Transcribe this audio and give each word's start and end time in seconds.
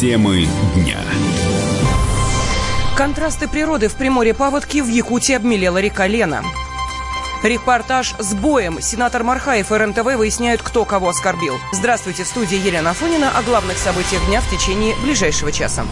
Темы 0.00 0.46
дня. 0.76 1.00
Контрасты 2.96 3.48
природы 3.48 3.88
в 3.88 3.96
Приморье 3.96 4.32
Паводки 4.32 4.80
в 4.80 4.86
Якутии 4.86 5.34
обмелела 5.34 5.78
река 5.78 6.06
Лена. 6.06 6.44
Репортаж 7.42 8.14
с 8.16 8.32
боем. 8.32 8.80
Сенатор 8.80 9.24
Мархаев 9.24 9.72
и 9.72 9.74
РНТВ 9.74 10.04
выясняют, 10.04 10.62
кто 10.62 10.84
кого 10.84 11.08
оскорбил. 11.08 11.54
Здравствуйте, 11.72 12.22
в 12.22 12.28
студии 12.28 12.64
Елена 12.64 12.90
Афонина 12.90 13.36
о 13.36 13.42
главных 13.42 13.76
событиях 13.76 14.24
дня 14.26 14.40
в 14.40 14.48
течение 14.48 14.94
ближайшего 15.02 15.50
часа. 15.50 15.84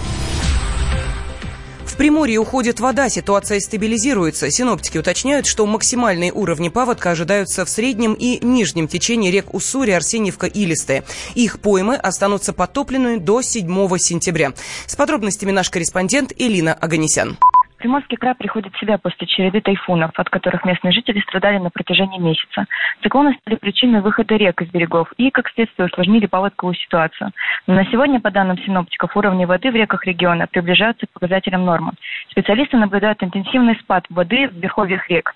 Приморье 1.97 2.39
уходит 2.39 2.79
вода, 2.79 3.09
ситуация 3.09 3.59
стабилизируется. 3.59 4.51
Синоптики 4.51 4.99
уточняют, 4.99 5.47
что 5.47 5.65
максимальные 5.65 6.31
уровни 6.31 6.69
паводка 6.69 7.11
ожидаются 7.11 7.65
в 7.65 7.71
среднем 7.71 8.13
и 8.13 8.45
нижнем 8.45 8.87
течении 8.87 9.31
рек 9.31 9.55
Уссури, 9.55 9.93
Арсеньевка 9.93 10.47
и 10.47 10.67
Листы. 10.67 11.05
Их 11.35 11.59
поймы 11.61 11.97
останутся 11.97 12.53
подтопленными 12.53 13.17
до 13.17 13.41
7 13.41 13.99
сентября. 13.99 14.53
С 14.87 14.95
подробностями 14.95 15.53
наш 15.53 15.71
корреспондент 15.71 16.35
Элина 16.37 16.75
Аганесян. 16.75 17.39
Приморский 17.87 18.17
край 18.17 18.35
приходит 18.35 18.75
в 18.75 18.81
себя 18.81 18.99
после 18.99 19.29
череды 19.29 19.61
тайфунов, 19.61 20.11
от 20.17 20.29
которых 20.29 20.65
местные 20.65 20.91
жители 20.91 21.21
страдали 21.21 21.59
на 21.59 21.71
протяжении 21.71 22.19
месяца. 22.19 22.65
Циклоны 23.01 23.39
стали 23.41 23.55
причиной 23.55 24.01
выхода 24.01 24.35
рек 24.35 24.61
из 24.61 24.69
берегов 24.71 25.13
и, 25.19 25.31
как 25.31 25.49
следствие, 25.51 25.87
усложнили 25.87 26.27
паводковую 26.27 26.75
ситуацию. 26.75 27.31
Но 27.69 27.75
на 27.75 27.85
сегодня, 27.85 28.19
по 28.19 28.33
данным 28.33 28.59
синоптиков, 28.59 29.17
уровни 29.17 29.45
воды 29.45 29.71
в 29.71 29.77
реках 29.77 30.05
региона 30.05 30.49
приближаются 30.49 31.07
к 31.07 31.11
показателям 31.11 31.65
нормы. 31.65 31.93
Специалисты 32.31 32.77
наблюдают 32.77 33.23
интенсивный 33.23 33.77
спад 33.77 34.05
воды 34.11 34.49
в 34.49 34.55
верховьях 34.55 35.09
рек. 35.09 35.33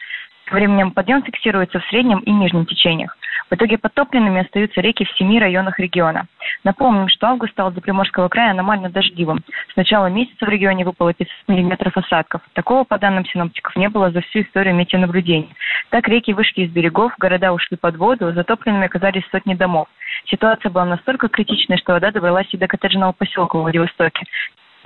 Временем 0.51 0.91
подъем 0.91 1.23
фиксируется 1.23 1.79
в 1.79 1.85
среднем 1.85 2.19
и 2.19 2.33
нижнем 2.33 2.67
течениях. 2.67 3.17
В 3.51 3.55
итоге 3.55 3.79
подтопленными 3.79 4.41
остаются 4.41 4.81
реки 4.81 5.05
в 5.05 5.11
семи 5.17 5.41
районах 5.41 5.79
региона. 5.79 6.27
Напомним, 6.65 7.09
что 7.09 7.29
август 7.29 7.53
стал 7.53 7.71
для 7.71 7.81
Приморского 7.81 8.29
края 8.29 8.53
аномально 8.53 8.91
дождливым. 8.91 9.41
С 9.73 9.77
начала 9.77 10.07
месяца 10.07 10.47
в 10.47 10.49
регионе 10.49 10.85
выпало 10.85 11.13
500 11.13 11.33
миллиметров 11.49 11.97
осадков. 11.97 12.43
Такого, 12.53 12.85
по 12.85 12.99
данным 12.99 13.25
синоптиков, 13.27 13.75
не 13.77 13.89
было 13.89 14.11
за 14.11 14.21
всю 14.21 14.43
историю 14.43 14.75
метеонаблюдений. 14.75 15.55
Так 15.91 16.09
реки 16.09 16.33
вышли 16.33 16.63
из 16.63 16.71
берегов, 16.71 17.13
города 17.19 17.53
ушли 17.53 17.77
под 17.77 17.97
воду, 17.97 18.33
затопленными 18.33 18.87
оказались 18.87 19.25
сотни 19.31 19.55
домов. 19.55 19.89
Ситуация 20.27 20.71
была 20.71 20.85
настолько 20.85 21.29
критичной, 21.29 21.79
что 21.79 21.93
вода 21.93 22.11
добралась 22.11 22.49
и 22.53 22.57
до 22.57 22.67
коттеджного 22.69 23.13
поселка 23.13 23.59
в 23.59 23.63
Владивостоке 23.63 24.25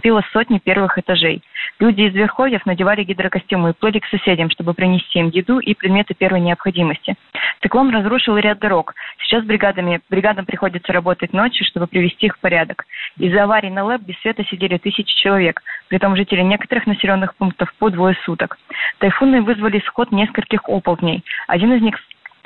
пила 0.04 0.20
сотни 0.34 0.58
первых 0.58 0.98
этажей. 0.98 1.42
Люди 1.80 2.02
из 2.02 2.14
верховьев 2.14 2.66
надевали 2.66 3.04
гидрокостюмы 3.04 3.70
и 3.70 3.72
плыли 3.72 4.00
к 4.00 4.06
соседям, 4.08 4.50
чтобы 4.50 4.74
принести 4.74 5.18
им 5.18 5.30
еду 5.30 5.60
и 5.60 5.72
предметы 5.72 6.12
первой 6.12 6.40
необходимости. 6.40 7.14
Циклон 7.62 7.88
разрушил 7.88 8.36
ряд 8.36 8.58
дорог. 8.58 8.94
Сейчас 9.20 9.44
бригадами, 9.44 10.02
бригадам 10.10 10.44
приходится 10.44 10.92
работать 10.92 11.32
ночью, 11.32 11.64
чтобы 11.64 11.86
привести 11.86 12.26
их 12.26 12.36
в 12.36 12.40
порядок. 12.40 12.84
Из-за 13.16 13.44
аварий 13.44 13.70
на 13.70 13.82
ЛЭП 13.84 14.02
без 14.02 14.18
света 14.20 14.44
сидели 14.44 14.76
тысячи 14.76 15.16
человек. 15.22 15.62
Притом 15.88 16.16
жители 16.16 16.42
некоторых 16.42 16.86
населенных 16.86 17.34
пунктов 17.36 17.72
по 17.78 17.88
двое 17.88 18.14
суток. 18.26 18.58
Тайфуны 18.98 19.40
вызвали 19.40 19.82
сход 19.86 20.12
нескольких 20.12 20.68
оползней. 20.68 21.24
Один 21.48 21.72
из 21.72 21.80
них 21.80 21.96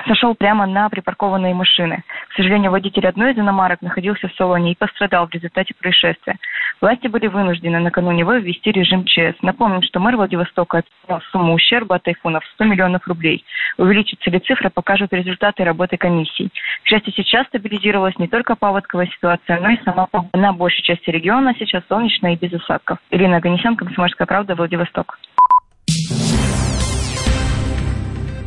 сошел 0.07 0.35
прямо 0.35 0.67
на 0.67 0.89
припаркованные 0.89 1.55
машины. 1.55 2.05
К 2.29 2.35
сожалению, 2.35 2.71
водитель 2.71 3.07
одной 3.07 3.33
из 3.33 3.39
иномарок 3.39 3.83
находился 3.83 4.29
в 4.29 4.35
салоне 4.35 4.73
и 4.73 4.77
пострадал 4.77 5.27
в 5.27 5.31
результате 5.31 5.75
происшествия. 5.75 6.37
Власти 6.81 7.09
были 7.09 7.27
вынуждены 7.27 7.81
накануне 7.81 8.23
ввести 8.23 8.71
режим 8.71 9.05
ЧС. 9.05 9.37
Напомним, 9.43 9.83
что 9.83 10.01
мэр 10.01 10.17
Владивостока 10.17 10.79
оценил 10.79 11.21
сумму 11.33 11.55
ущерба 11.55 11.97
от 11.97 12.05
тайфунов 12.05 12.45
100 12.55 12.65
миллионов 12.65 13.07
рублей. 13.09 13.45
Увеличится 13.77 14.31
ли 14.31 14.39
цифра, 14.39 14.71
покажут 14.71 15.13
результаты 15.13 15.65
работы 15.65 15.97
комиссий. 15.97 16.51
К 16.85 16.89
счастью, 16.89 17.13
сейчас 17.17 17.47
стабилизировалась 17.47 18.19
не 18.19 18.29
только 18.29 18.55
паводковая 18.55 19.07
ситуация, 19.07 19.61
но 19.61 19.71
и 19.71 19.83
сама 19.85 20.07
погода. 20.07 20.39
На 20.39 20.53
большей 20.53 20.83
части 20.83 21.11
региона 21.11 21.55
сейчас 21.59 21.83
солнечно 21.89 22.33
и 22.33 22.37
без 22.37 22.53
осадков. 22.53 22.99
Ирина 23.11 23.39
Аганесян, 23.39 23.77
Комсомольская 23.77 24.27
правда, 24.27 24.55
Владивосток. 24.55 25.19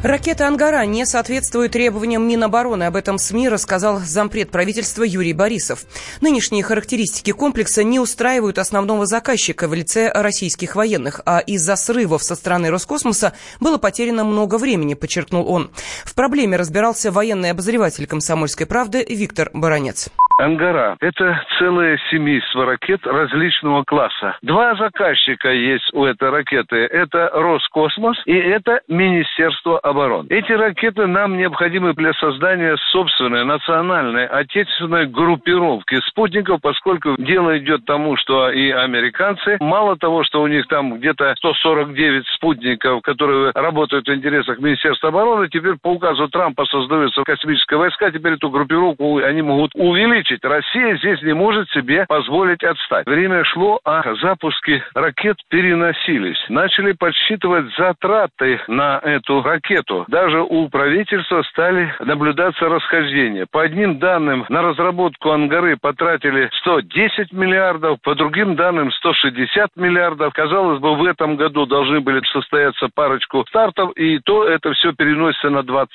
Ракета 0.04 0.48
«Ангара» 0.48 0.84
не 0.88 1.06
соответствует 1.06 1.74
требованиям 1.74 2.28
Минобороны. 2.28 2.86
Об 2.86 2.96
этом 2.96 3.20
СМИ 3.20 3.50
рассказал 3.50 4.00
зампред 4.00 4.50
правительства 4.50 5.04
Юрий 5.04 5.34
Борисов. 5.34 5.86
Нынешние 6.22 6.64
характеристики 6.64 7.32
комплекса 7.32 7.84
не 7.84 8.00
устраивают 8.00 8.58
основного 8.58 9.06
заказчика 9.06 9.68
в 9.68 9.76
лице 9.76 10.12
российских 10.12 10.76
военных, 10.76 11.22
а 11.28 11.38
из-за 11.38 11.76
срывов 11.76 12.24
со 12.24 12.34
стороны 12.34 12.72
Роскосмоса 12.72 13.34
было 13.60 13.78
потеряно 13.78 14.24
много 14.24 14.58
времени, 14.58 14.96
подчеркнул 14.96 15.48
он. 15.48 15.70
В 16.04 16.16
проблеме 16.16 16.58
разбирался 16.58 17.12
военный 17.12 17.52
обозреватель 17.52 18.08
«Комсомольской 18.08 18.66
правды» 18.66 19.06
Виктор 19.08 19.52
Баранец. 19.54 20.10
Ангара– 20.42 20.98
это 21.02 21.40
целое 21.60 22.00
семейство 22.10 22.66
ракет 22.66 23.06
различного 23.06 23.84
класса. 23.84 24.38
Два 24.42 24.74
заказчика 24.74 25.52
есть 25.52 25.88
у 25.94 26.04
этой 26.04 26.32
ракеты. 26.32 26.78
Это 26.78 27.30
Роскосмос 27.32 28.18
и 28.26 28.34
это 28.34 28.82
Министерство 28.88 29.78
обороны. 29.80 30.26
Эти 30.32 30.52
ракеты 30.52 31.06
нам 31.06 31.38
необходимы 31.38 31.94
для 31.94 32.14
создания 32.14 32.76
собственной 32.92 33.46
национальной 33.46 34.26
отечественной 34.26 35.06
группировки 35.06 36.00
спутников, 36.08 36.60
поскольку 36.62 37.16
дело 37.20 37.60
идет 37.60 37.86
тому, 37.86 38.18
что 38.18 38.50
и 38.50 38.72
американцы, 38.72 39.58
мало 39.60 39.96
того, 39.96 40.24
что 40.24 40.42
у 40.42 40.48
них 40.48 40.66
там 40.68 40.98
где-то 40.98 41.36
149 41.38 42.26
спутников, 42.30 43.04
которые 43.04 43.52
работают 43.54 44.08
в 44.08 44.14
интересах 44.14 44.58
Министерства 44.58 45.10
обороны, 45.10 45.50
теперь 45.50 45.76
по 45.80 45.90
указу 45.90 46.28
Трампа 46.30 46.66
создаются 46.66 47.24
космические 47.24 47.78
войска, 47.78 48.10
теперь 48.10 48.34
эту 48.34 48.50
группировку 48.50 49.18
они 49.18 49.44
могут 49.44 49.76
увеличить 49.76 50.31
увеличить. 50.32 50.44
Россия 50.44 50.98
здесь 50.98 51.22
не 51.22 51.34
может 51.34 51.70
себе 51.72 52.06
позволить 52.08 52.64
отстать. 52.64 53.06
Время 53.06 53.44
шло, 53.46 53.80
а 53.86 54.16
запуски 54.16 54.84
ракет 54.94 55.38
переносились. 55.50 56.38
Начали 56.50 56.94
подсчитывать 56.94 57.66
затраты 57.78 58.62
на 58.68 59.00
эту 59.04 59.42
ракету. 59.42 60.06
Даже 60.08 60.42
у 60.42 60.70
правительства 60.70 61.44
стали 61.44 61.94
наблюдаться 62.00 62.68
расхождения. 62.68 63.46
По 63.52 63.64
одним 63.64 64.00
данным, 64.00 64.46
на 64.50 64.62
разработку 64.62 65.32
Ангары 65.32 65.78
потратили 65.78 66.50
110 66.62 67.32
миллиардов, 67.34 68.00
по 68.02 68.16
другим 68.16 68.56
данным 68.56 68.92
160 68.92 69.76
миллиардов. 69.76 70.34
Казалось 70.34 70.80
бы, 70.80 70.96
в 70.96 71.06
этом 71.06 71.36
году 71.36 71.66
должны 71.66 72.00
были 72.02 72.22
состояться 72.32 72.90
парочку 72.94 73.46
стартов, 73.48 73.92
и 73.96 74.20
то 74.20 74.46
это 74.46 74.74
все 74.74 74.94
переносится 74.94 75.50
на 75.50 75.64
20 75.64 75.92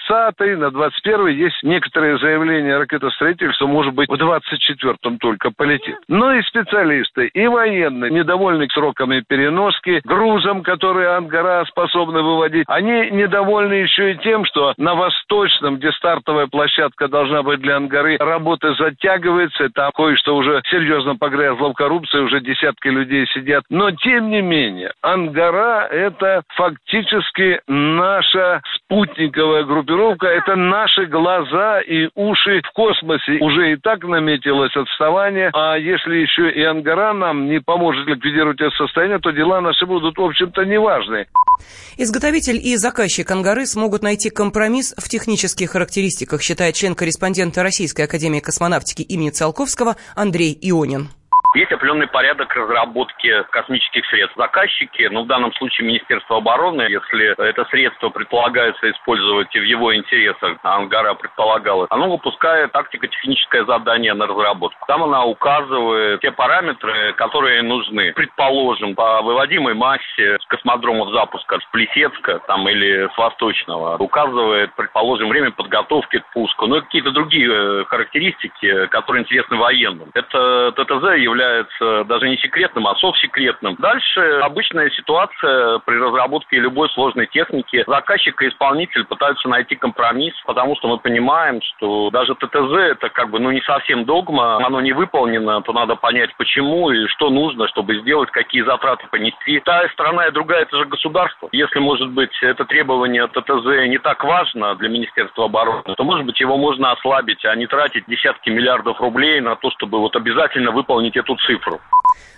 на 0.57 0.71
21 0.71 1.29
Есть 1.29 1.63
некоторые 1.63 2.19
заявления 2.19 2.77
ракетостроителей, 2.77 3.53
что 3.53 3.67
может 3.67 3.95
быть 3.95 4.09
24-м 4.17 5.19
только 5.19 5.51
полетит. 5.51 5.97
Но 6.09 6.33
и 6.35 6.43
специалисты, 6.43 7.29
и 7.29 7.47
военные, 7.47 8.11
недовольны 8.11 8.67
сроками 8.73 9.23
переноски, 9.27 10.01
грузом, 10.05 10.63
который 10.63 11.17
Ангара 11.17 11.65
способны 11.67 12.23
выводить. 12.23 12.65
Они 12.69 13.11
недовольны 13.11 13.75
еще 13.75 14.13
и 14.13 14.19
тем, 14.19 14.45
что 14.45 14.75
на 14.77 14.95
Восточном, 14.95 15.77
где 15.77 15.93
стартовая 15.93 16.47
площадка 16.47 17.09
должна 17.09 17.43
быть 17.43 17.61
для 17.61 17.77
Ангары, 17.77 18.17
работа 18.19 18.75
затягивается, 18.75 19.69
там 19.71 19.91
кое-что 19.95 20.37
уже 20.37 20.63
серьезно 20.71 21.17
погрязло 21.17 21.69
в 21.69 21.75
коррупции, 21.75 22.21
уже 22.21 22.41
десятки 22.41 22.89
людей 22.89 23.27
сидят. 23.29 23.65
Но, 23.71 23.91
тем 23.91 24.31
не 24.31 24.43
менее, 24.43 24.93
Ангара– 25.03 25.87
это 25.91 26.43
фактически 26.55 27.61
наша 27.67 28.63
спутниковая 28.75 29.65
группировка, 29.65 30.27
это 30.27 30.57
наши 30.57 31.07
глаза 31.07 31.81
и 31.81 32.09
уши 32.15 32.61
в 32.63 32.71
космосе. 32.73 33.39
Уже 33.41 33.73
и 33.73 33.77
так 33.77 34.05
наметилось 34.07 34.75
отставание, 34.77 35.51
а 35.53 35.77
если 35.77 36.17
еще 36.17 36.51
и 36.51 36.63
Ангара 36.63 37.13
нам 37.13 37.47
не 37.47 37.61
поможет 37.61 38.07
ликвидировать 38.07 38.61
это 38.61 38.75
состояние, 38.77 39.19
то 39.19 39.31
дела 39.31 39.61
наши 39.61 39.87
будут, 39.87 40.17
в 40.17 40.23
общем-то, 40.23 40.65
неважные. 40.65 41.27
Изготовитель 41.97 42.61
и 42.63 42.77
заказчик 42.77 43.31
Ангары 43.31 43.67
смогут 43.67 44.03
найти 44.03 44.31
компромисс 44.31 44.95
в 44.99 45.09
технических 45.09 45.71
характеристиках, 45.71 46.43
считает 46.43 46.75
член-корреспондента 46.75 47.63
Российской 47.63 48.03
Академии 48.03 48.41
космонавтики 48.41 49.03
имени 49.03 49.31
Циолковского 49.31 49.97
Андрей 50.15 50.57
Ионин. 50.61 51.09
Есть 51.57 51.73
определенный 51.73 52.07
порядок 52.07 52.55
разработки 52.55 53.33
космических 53.49 54.05
средств. 54.11 54.37
Заказчики, 54.37 55.09
ну 55.11 55.25
в 55.25 55.27
данном 55.27 55.55
случае 55.55 55.89
Министерство 55.89 56.37
обороны, 56.37 56.83
если 56.83 57.33
это 57.43 57.65
средство 57.71 58.11
предполагается 58.11 58.91
использовать 58.91 59.51
в 59.55 59.63
его 59.63 59.97
интересах, 59.97 60.59
а 60.63 60.77
Ангара 60.77 61.15
предполагалось, 61.15 61.89
оно 61.91 62.11
выпускает 62.11 62.73
тактико-техническое 62.73 63.65
задание 63.65 64.13
на 64.13 64.27
разработку. 64.27 64.85
Там 64.87 65.05
она 65.05 65.25
указывает 65.25 66.21
те 66.21 66.31
параметры, 66.31 67.15
которые 67.15 67.63
нужны. 67.63 68.13
Предположим, 68.13 68.95
по 68.95 69.23
выводимой 69.23 69.73
массе 69.73 70.37
с 70.39 70.47
космодромов 70.49 71.09
запуска 71.15 71.59
с 71.59 71.65
Плесецка 71.73 72.39
там, 72.47 72.69
или 72.69 73.09
с 73.15 73.17
Восточного, 73.17 73.97
указывает, 73.97 74.75
предположим, 74.75 75.31
время 75.31 75.53
подготовки 75.53 76.19
к 76.19 76.33
пуску, 76.35 76.67
ну 76.67 76.77
и 76.77 76.81
какие-то 76.83 77.13
другие 77.13 77.49
э, 77.51 77.85
характеристики, 77.87 78.89
которые 78.89 79.23
интересны 79.23 79.57
военным. 79.57 80.11
Это 80.13 80.73
ТТЗ 80.73 81.17
является 81.17 81.46
является 81.47 82.05
даже 82.05 82.29
не 82.29 82.37
секретным, 82.39 82.87
а 82.87 82.97
совсекретным. 82.97 83.77
Дальше 83.79 84.21
обычная 84.43 84.91
ситуация 84.91 85.79
при 85.81 85.97
разработке 85.97 86.59
любой 86.59 86.89
сложной 86.91 87.27
техники. 87.27 87.85
Заказчик 87.87 88.41
и 88.43 88.49
исполнитель 88.49 89.05
пытаются 89.05 89.49
найти 89.49 89.77
компромисс, 89.77 90.35
потому 90.45 90.77
что 90.77 90.89
мы 90.89 90.99
понимаем, 90.99 91.61
что 91.63 92.11
даже 92.11 92.35
ТТЗ 92.35 92.73
это 92.91 93.09
как 93.09 93.31
бы 93.31 93.39
ну 93.39 93.51
не 93.51 93.61
совсем 93.63 94.05
догма, 94.05 94.65
оно 94.65 94.81
не 94.81 94.93
выполнено, 94.93 95.61
то 95.63 95.73
надо 95.73 95.97
понять 95.97 96.31
почему 96.37 96.91
и 96.91 97.07
что 97.09 97.31
нужно, 97.31 97.69
чтобы 97.69 97.99
сделать, 98.01 98.31
какие 98.31 98.63
затраты 98.63 99.07
понести. 99.11 99.61
Та 99.61 99.89
страна 99.91 100.27
и 100.27 100.33
другая 100.33 100.63
это 100.63 100.79
же 100.79 100.85
государство. 100.87 101.49
Если, 101.53 101.79
может 101.79 102.11
быть, 102.11 102.37
это 102.43 102.65
требование 102.65 103.27
ТТЗ 103.27 103.89
не 103.89 103.99
так 103.99 104.25
важно 104.25 104.75
для 104.77 104.89
Министерства 104.89 105.47
обороны, 105.47 105.83
то, 105.97 106.05
может 106.05 106.27
быть, 106.27 106.41
его 106.41 106.57
можно 106.57 106.93
ослабить, 106.93 107.45
а 107.45 107.55
не 107.55 107.67
тратить 107.67 108.05
десятки 108.07 108.51
миллиардов 108.51 109.01
рублей 109.01 109.41
на 109.41 109.57
то, 109.57 109.71
чтобы 109.71 109.99
вот 109.99 110.17
обязательно 110.17 110.71
выполнить 110.71 111.17
эту 111.27 111.37
цифру. 111.47 111.81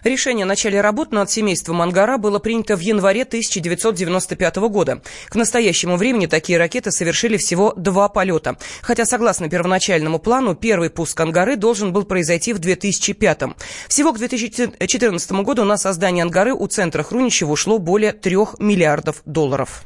Решение 0.04 0.44
о 0.44 0.46
начале 0.46 0.80
работ 0.80 1.12
над 1.12 1.28
семейством 1.28 1.82
Ангара 1.82 2.18
было 2.18 2.38
принято 2.38 2.76
в 2.76 2.80
январе 2.80 3.22
1995 3.22 4.56
года. 4.68 5.02
К 5.28 5.34
настоящему 5.34 5.96
времени 5.96 6.26
такие 6.26 6.56
ракеты 6.56 6.92
совершили 6.92 7.36
всего 7.36 7.74
два 7.76 8.08
полета. 8.08 8.56
Хотя, 8.80 9.04
согласно 9.04 9.50
первоначальному 9.50 10.20
плану, 10.20 10.54
первый 10.54 10.90
пуск 10.90 11.18
Ангары 11.20 11.56
должен 11.56 11.92
был 11.92 12.04
произойти 12.04 12.52
в 12.52 12.60
2005. 12.60 13.42
Всего 13.88 14.12
к 14.12 14.18
2014 14.18 15.32
году 15.32 15.64
на 15.64 15.76
создание 15.76 16.22
Ангары 16.22 16.54
у 16.54 16.66
центра 16.68 17.02
Хруничева 17.02 17.50
ушло 17.50 17.78
более 17.78 18.12
трех 18.12 18.58
миллиардов 18.60 19.22
долларов. 19.24 19.82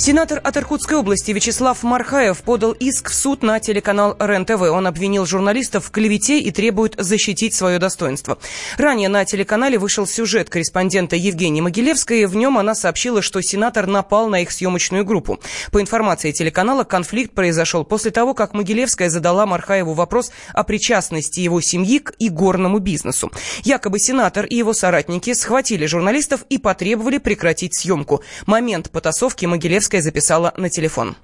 Сенатор 0.00 0.40
от 0.42 0.56
Иркутской 0.56 0.96
области 0.96 1.30
Вячеслав 1.30 1.82
Мархаев 1.82 2.40
подал 2.40 2.72
иск 2.72 3.10
в 3.10 3.14
суд 3.14 3.42
на 3.42 3.60
телеканал 3.60 4.16
РЕН-ТВ. 4.18 4.62
Он 4.62 4.86
обвинил 4.86 5.26
журналистов 5.26 5.84
в 5.84 5.90
клевете 5.90 6.40
и 6.40 6.50
требует 6.50 6.94
защитить 6.96 7.52
свое 7.52 7.78
достоинство. 7.78 8.38
Ранее 8.78 9.10
на 9.10 9.26
телеканале 9.26 9.76
вышел 9.78 10.06
сюжет 10.06 10.48
корреспондента 10.48 11.16
Евгении 11.16 11.60
Могилевской. 11.60 12.24
В 12.24 12.34
нем 12.34 12.56
она 12.56 12.74
сообщила, 12.74 13.20
что 13.20 13.42
сенатор 13.42 13.86
напал 13.86 14.30
на 14.30 14.40
их 14.40 14.52
съемочную 14.52 15.04
группу. 15.04 15.38
По 15.70 15.82
информации 15.82 16.32
телеканала, 16.32 16.84
конфликт 16.84 17.34
произошел 17.34 17.84
после 17.84 18.10
того, 18.10 18.32
как 18.32 18.54
Могилевская 18.54 19.10
задала 19.10 19.44
Мархаеву 19.44 19.92
вопрос 19.92 20.32
о 20.54 20.64
причастности 20.64 21.40
его 21.40 21.60
семьи 21.60 21.98
к 21.98 22.14
игорному 22.18 22.78
бизнесу. 22.78 23.30
Якобы 23.64 23.98
сенатор 23.98 24.46
и 24.46 24.56
его 24.56 24.72
соратники 24.72 25.34
схватили 25.34 25.84
журналистов 25.84 26.46
и 26.48 26.56
потребовали 26.56 27.18
прекратить 27.18 27.74
съемку. 27.78 28.22
Момент 28.46 28.90
потасовки 28.90 29.44
Могилевская 29.44 29.89
Ковальская 29.90 30.02
записала 30.02 30.54
на 30.56 30.70
телефон. 30.70 31.16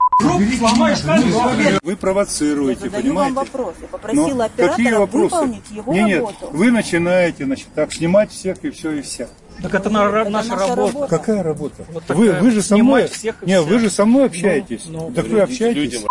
Вы 1.83 1.97
провоцируете, 1.97 2.87
Задаю 2.87 3.03
понимаете? 3.03 3.35
вам 3.35 3.45
вопрос. 3.47 3.75
Я 3.81 3.87
попросила 3.89 4.35
Но 4.35 4.45
оператора 4.45 4.77
какие 4.77 4.93
вопросы? 4.93 5.35
выполнить 5.35 5.71
его 5.71 5.93
нет, 5.95 6.07
нет, 6.07 6.19
работу. 6.19 6.49
вы 6.53 6.71
начинаете, 6.73 7.45
значит, 7.45 7.69
так 7.75 7.93
снимать 7.93 8.33
всех 8.33 8.65
и 8.65 8.71
все 8.71 8.93
и 8.93 9.03
вся. 9.03 9.29
Так 9.63 9.75
это 9.75 9.91
на- 9.91 10.09
Это 10.21 10.31
наша, 10.31 10.49
наша 10.51 10.67
работа. 10.67 10.93
работа. 10.93 11.19
Какая 11.19 11.43
работа? 11.43 11.85
Вот 11.93 12.03
вы, 12.09 12.33
вы 12.33 12.51
же 12.51 12.63
со 12.63 12.77
мной, 12.77 13.09
всех 13.09 13.37
не, 13.43 13.55
вся. 13.55 13.63
вы 13.63 13.79
же 13.79 13.91
со 13.91 14.05
мной 14.05 14.27
общаетесь. 14.27 14.83
ну, 14.87 15.11
так 15.15 15.27
вы 15.27 15.41
общаетесь. 15.41 16.05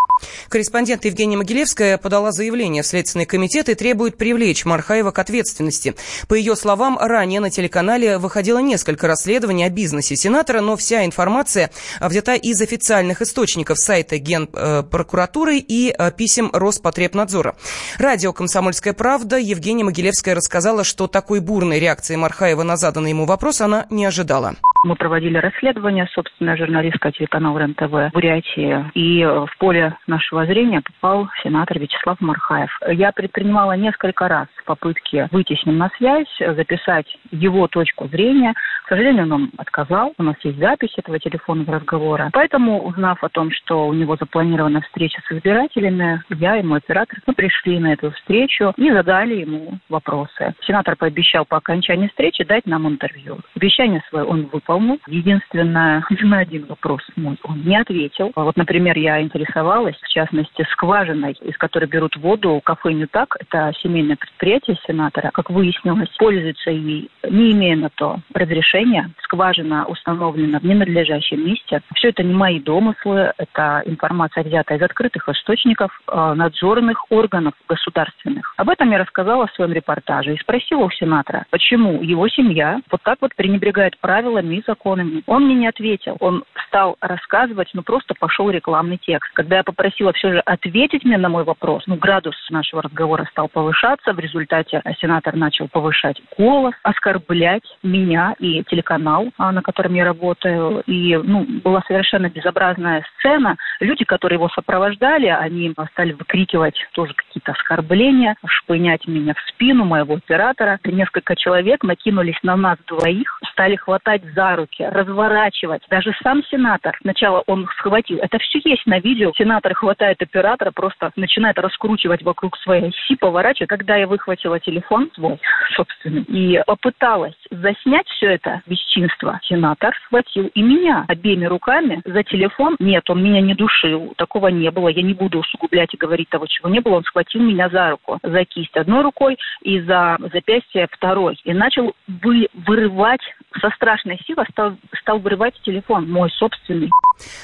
Корреспондент 0.49 1.05
Евгения 1.05 1.37
Могилевская 1.37 1.97
подала 1.97 2.31
заявление 2.31 2.83
в 2.83 2.87
Следственный 2.87 3.25
комитет 3.25 3.69
и 3.69 3.75
требует 3.75 4.17
привлечь 4.17 4.63
Мархаева 4.65 5.11
к 5.11 5.19
ответственности. 5.19 5.95
По 6.27 6.33
ее 6.33 6.55
словам, 6.55 6.97
ранее 6.97 7.39
на 7.39 7.49
телеканале 7.49 8.17
выходило 8.17 8.59
несколько 8.59 9.07
расследований 9.07 9.65
о 9.65 9.69
бизнесе 9.69 10.15
сенатора, 10.15 10.61
но 10.61 10.75
вся 10.77 11.05
информация 11.05 11.69
взята 12.01 12.33
из 12.35 12.61
официальных 12.61 13.21
источников 13.21 13.77
сайта 13.79 14.17
Генпрокуратуры 14.17 15.57
и 15.57 15.93
э, 15.97 16.11
писем 16.11 16.49
Роспотребнадзора. 16.53 17.55
Радио 17.97 18.33
«Комсомольская 18.33 18.93
правда» 18.93 19.37
Евгения 19.37 19.83
Могилевская 19.83 20.33
рассказала, 20.35 20.83
что 20.83 21.07
такой 21.07 21.39
бурной 21.41 21.79
реакции 21.79 22.15
Мархаева 22.15 22.63
на 22.63 22.77
заданный 22.77 23.09
ему 23.09 23.25
вопрос 23.25 23.34
она 23.61 23.85
не 23.89 24.05
ожидала. 24.05 24.55
Мы 24.85 24.95
проводили 24.95 25.39
расследование, 25.39 26.05
собственно, 26.13 26.55
журналистка 26.55 27.11
телеканала 27.11 27.57
РЕН-ТВ 27.57 28.13
Бурятии. 28.13 28.85
И 28.93 29.19
э, 29.19 29.45
в 29.47 29.57
поле 29.57 29.97
нашего 30.05 30.45
зрения 30.45 30.81
попал 30.81 31.27
сенатор 31.41 31.79
Вячеслав 31.79 32.21
Мархаев. 32.21 32.69
Я 32.89 33.11
предпринимала 33.11 33.71
несколько 33.71 34.27
раз 34.27 34.47
попытки 34.63 35.27
выйти 35.31 35.55
с 35.55 35.65
ним 35.65 35.79
на 35.79 35.89
связь, 35.97 36.29
записать 36.37 37.07
его 37.31 37.67
точку 37.67 38.07
зрения. 38.09 38.53
К 38.85 38.89
сожалению, 38.89 39.23
он 39.23 39.29
нам 39.29 39.51
отказал. 39.57 40.13
У 40.19 40.23
нас 40.23 40.35
есть 40.43 40.59
запись 40.59 40.93
этого 40.97 41.17
телефонного 41.17 41.79
разговора. 41.79 42.29
Поэтому, 42.31 42.83
узнав 42.83 43.23
о 43.23 43.29
том, 43.29 43.49
что 43.49 43.87
у 43.87 43.93
него 43.93 44.15
запланирована 44.19 44.81
встреча 44.81 45.19
с 45.27 45.31
избирателями, 45.31 46.21
я 46.29 46.57
и 46.57 46.63
мой 46.63 46.77
оператор 46.77 47.17
мы 47.25 47.33
пришли 47.33 47.79
на 47.79 47.93
эту 47.93 48.11
встречу 48.11 48.71
и 48.77 48.91
задали 48.91 49.37
ему 49.37 49.79
вопросы. 49.89 50.53
Сенатор 50.61 50.95
пообещал 50.95 51.43
по 51.45 51.57
окончании 51.57 52.07
встречи 52.09 52.43
дать 52.43 52.67
нам 52.67 52.87
интервью. 52.87 53.39
Обещание 53.55 54.03
свое 54.09 54.25
он 54.25 54.47
выполнил. 54.53 54.74
Единственное, 55.07 56.03
на 56.09 56.37
один 56.39 56.65
вопрос 56.65 57.01
мой 57.15 57.37
он 57.43 57.61
не 57.63 57.77
ответил. 57.77 58.31
А 58.35 58.43
Вот, 58.43 58.57
например, 58.57 58.97
я 58.97 59.21
интересовалась, 59.21 59.95
в 60.01 60.07
частности, 60.09 60.65
скважиной, 60.71 61.35
из 61.41 61.57
которой 61.57 61.85
берут 61.85 62.15
воду 62.17 62.61
кафе 62.63 62.93
«Нютак». 62.93 63.37
Это 63.39 63.71
семейное 63.81 64.15
предприятие 64.15 64.77
сенатора. 64.87 65.31
Как 65.33 65.49
выяснилось, 65.49 66.09
пользуется 66.17 66.71
ей, 66.71 67.09
не 67.29 67.51
имея 67.51 67.75
на 67.75 67.89
то 67.89 68.19
разрешения. 68.33 69.11
Скважина 69.23 69.85
установлена 69.85 70.59
в 70.59 70.63
ненадлежащем 70.63 71.45
месте. 71.45 71.81
Все 71.95 72.09
это 72.09 72.23
не 72.23 72.33
мои 72.33 72.59
домыслы. 72.59 73.33
Это 73.37 73.83
информация 73.85 74.43
взята 74.43 74.75
из 74.75 74.81
открытых 74.81 75.27
источников 75.29 75.91
э, 76.07 76.33
надзорных 76.33 77.11
органов 77.11 77.53
государственных. 77.67 78.53
Об 78.57 78.69
этом 78.69 78.91
я 78.91 78.99
рассказала 78.99 79.47
в 79.47 79.51
своем 79.53 79.73
репортаже 79.73 80.33
и 80.33 80.39
спросила 80.39 80.85
у 80.85 80.91
сенатора, 80.91 81.45
почему 81.49 82.01
его 82.01 82.27
семья 82.27 82.81
вот 82.91 83.01
так 83.03 83.17
вот 83.21 83.35
пренебрегает 83.35 83.97
правилами 83.99 84.55
законами. 84.65 85.23
Он 85.27 85.45
мне 85.45 85.55
не 85.55 85.67
ответил. 85.67 86.17
Он 86.19 86.43
стал 86.67 86.97
рассказывать, 87.01 87.69
ну 87.73 87.83
просто 87.83 88.13
пошел 88.19 88.49
рекламный 88.49 88.97
текст. 88.97 89.31
Когда 89.33 89.57
я 89.57 89.63
попросила 89.63 90.13
все 90.13 90.33
же 90.33 90.39
ответить 90.39 91.05
мне 91.05 91.17
на 91.17 91.29
мой 91.29 91.43
вопрос, 91.43 91.83
ну 91.87 91.95
градус 91.95 92.35
нашего 92.49 92.81
разговора 92.81 93.27
стал 93.31 93.47
повышаться, 93.47 94.13
в 94.13 94.19
результате 94.19 94.81
сенатор 94.99 95.35
начал 95.35 95.67
повышать 95.67 96.21
голос, 96.37 96.73
оскорблять 96.83 97.63
меня 97.83 98.35
и 98.39 98.63
телеканал, 98.63 99.29
а, 99.37 99.51
на 99.51 99.61
котором 99.61 99.93
я 99.93 100.05
работаю. 100.05 100.83
И 100.85 101.15
ну, 101.15 101.45
была 101.63 101.81
совершенно 101.87 102.29
безобразная 102.29 103.05
сцена. 103.17 103.57
Люди, 103.79 104.05
которые 104.05 104.37
его 104.37 104.49
сопровождали, 104.49 105.27
они 105.27 105.73
стали 105.91 106.13
выкрикивать 106.13 106.75
тоже 106.93 107.13
какие-то 107.13 107.53
оскорбления, 107.53 108.35
шпынять 108.45 109.07
меня 109.07 109.33
в 109.33 109.49
спину, 109.49 109.85
моего 109.85 110.15
оператора. 110.15 110.79
Несколько 110.83 111.35
человек 111.35 111.83
накинулись 111.83 112.39
на 112.43 112.55
нас 112.55 112.77
двоих, 112.87 113.39
стали 113.51 113.75
хватать 113.75 114.23
за 114.33 114.44
руки, 114.53 114.83
разворачивать. 114.83 115.81
Даже 115.89 116.13
сам 116.21 116.43
сенатор, 116.43 116.97
сначала 117.01 117.43
он 117.47 117.67
схватил, 117.77 118.19
это 118.19 118.37
все 118.39 118.59
есть 118.63 118.85
на 118.85 118.99
видео, 118.99 119.31
сенатор 119.35 119.73
хватает 119.73 120.21
оператора, 120.21 120.71
просто 120.71 121.11
начинает 121.15 121.57
раскручивать 121.57 122.21
вокруг 122.23 122.57
своей 122.57 122.89
оси, 122.89 123.15
поворачивать. 123.15 123.69
Когда 123.69 123.95
я 123.95 124.07
выхватила 124.07 124.59
телефон 124.59 125.09
свой, 125.15 125.39
собственный, 125.75 126.23
и 126.27 126.61
попыталась 126.67 127.35
заснять 127.49 128.07
все 128.09 128.31
это 128.31 128.61
бесчинство, 128.67 129.39
сенатор 129.43 129.95
схватил 130.05 130.47
и 130.53 130.61
меня 130.61 131.05
обеими 131.07 131.45
руками 131.45 132.01
за 132.05 132.23
телефон. 132.23 132.75
Нет, 132.79 133.09
он 133.09 133.23
меня 133.23 133.41
не 133.41 133.53
душил, 133.53 134.13
такого 134.17 134.49
не 134.49 134.69
было. 134.71 134.89
Я 134.89 135.01
не 135.01 135.13
буду 135.13 135.39
усугублять 135.39 135.93
и 135.93 135.97
говорить 135.97 136.29
того, 136.29 136.45
чего 136.47 136.69
не 136.69 136.79
было. 136.79 136.95
Он 136.95 137.03
схватил 137.03 137.41
меня 137.41 137.69
за 137.69 137.91
руку, 137.91 138.19
за 138.21 138.43
кисть 138.45 138.75
одной 138.75 139.01
рукой 139.01 139.37
и 139.61 139.79
за 139.79 140.17
запястье 140.33 140.87
второй. 140.91 141.37
И 141.43 141.53
начал 141.53 141.93
вы, 142.07 142.47
вырывать 142.53 143.21
со 143.61 143.69
страшной 143.71 144.19
силой, 144.25 144.34
стал, 144.51 144.75
стал 145.01 145.19
вырывать 145.19 145.53
телефон, 145.63 146.09
мой 146.11 146.29
собственный. 146.31 146.89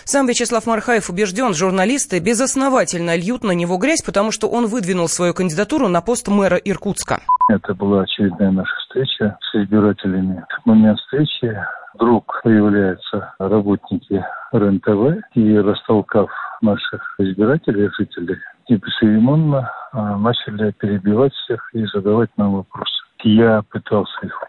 Сам 0.03 0.27
Вячеслав 0.27 0.65
Мархаев 0.65 1.09
убежден, 1.09 1.53
журналисты 1.53 2.19
безосновательно 2.19 3.15
льют 3.15 3.43
на 3.43 3.51
него 3.51 3.77
грязь, 3.77 4.01
потому 4.01 4.31
что 4.31 4.47
он 4.47 4.67
выдвинул 4.67 5.07
свою 5.07 5.33
кандидатуру 5.33 5.87
на 5.87 6.01
пост 6.01 6.27
мэра 6.27 6.57
Иркутска. 6.57 7.21
Это 7.49 7.73
была 7.73 8.01
очередная 8.01 8.51
наша 8.51 8.75
встреча 8.81 9.37
с 9.41 9.55
избирателями. 9.55 10.43
В 10.63 10.65
момент 10.65 10.99
встречи 10.99 11.57
вдруг 11.93 12.41
появляются 12.43 13.33
работники 13.39 14.23
РЕН-ТВ 14.51 15.23
и, 15.35 15.57
растолкав 15.57 16.29
наших 16.61 17.15
избирателей, 17.19 17.89
жителей, 17.97 18.37
бесцеремонно 18.69 19.69
а, 19.91 20.17
начали 20.17 20.71
перебивать 20.71 21.33
всех 21.33 21.69
и 21.73 21.85
задавать 21.85 22.29
нам 22.37 22.53
вопросы. 22.53 22.91
Я 23.23 23.61
пытался 23.69 24.13
их 24.23 24.41
а 24.41 24.47